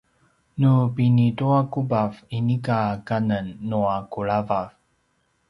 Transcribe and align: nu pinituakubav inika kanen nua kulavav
nu 0.59 0.73
pinituakubav 0.95 2.11
inika 2.37 2.77
kanen 3.07 3.47
nua 3.69 3.97
kulavav 4.11 4.67